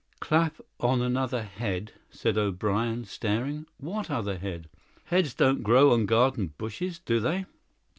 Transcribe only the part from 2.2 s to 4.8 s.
O'Brien staring. "What other head?